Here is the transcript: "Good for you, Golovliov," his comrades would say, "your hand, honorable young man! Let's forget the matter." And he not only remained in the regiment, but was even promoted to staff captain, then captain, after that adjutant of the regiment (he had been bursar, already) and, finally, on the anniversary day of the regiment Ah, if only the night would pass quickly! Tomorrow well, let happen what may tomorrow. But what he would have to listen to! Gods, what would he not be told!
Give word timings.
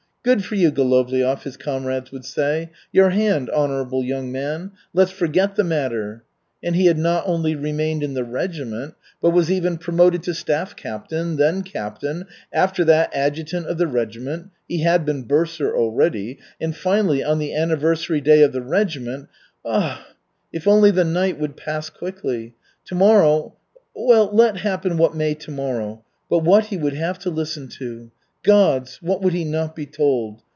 "Good 0.23 0.45
for 0.45 0.53
you, 0.53 0.71
Golovliov," 0.71 1.41
his 1.41 1.57
comrades 1.57 2.11
would 2.11 2.25
say, 2.25 2.69
"your 2.91 3.09
hand, 3.09 3.49
honorable 3.49 4.03
young 4.03 4.31
man! 4.31 4.71
Let's 4.93 5.09
forget 5.09 5.55
the 5.55 5.63
matter." 5.63 6.23
And 6.63 6.75
he 6.75 6.93
not 6.93 7.23
only 7.25 7.55
remained 7.55 8.03
in 8.03 8.13
the 8.13 8.23
regiment, 8.23 8.93
but 9.19 9.31
was 9.31 9.49
even 9.49 9.79
promoted 9.79 10.21
to 10.21 10.35
staff 10.35 10.75
captain, 10.75 11.37
then 11.37 11.63
captain, 11.63 12.27
after 12.53 12.85
that 12.85 13.09
adjutant 13.15 13.65
of 13.65 13.79
the 13.79 13.87
regiment 13.87 14.51
(he 14.67 14.83
had 14.83 15.07
been 15.07 15.23
bursar, 15.23 15.75
already) 15.75 16.37
and, 16.61 16.75
finally, 16.75 17.23
on 17.23 17.39
the 17.39 17.55
anniversary 17.55 18.21
day 18.21 18.43
of 18.43 18.51
the 18.51 18.61
regiment 18.61 19.27
Ah, 19.65 20.05
if 20.53 20.67
only 20.67 20.91
the 20.91 21.03
night 21.03 21.39
would 21.39 21.57
pass 21.57 21.89
quickly! 21.89 22.53
Tomorrow 22.85 23.55
well, 23.95 24.29
let 24.31 24.57
happen 24.57 24.97
what 24.97 25.15
may 25.15 25.33
tomorrow. 25.33 26.03
But 26.29 26.43
what 26.43 26.65
he 26.67 26.77
would 26.77 26.93
have 26.93 27.17
to 27.21 27.31
listen 27.31 27.69
to! 27.79 28.11
Gods, 28.43 28.97
what 29.03 29.21
would 29.21 29.33
he 29.33 29.45
not 29.45 29.75
be 29.75 29.85
told! 29.85 30.41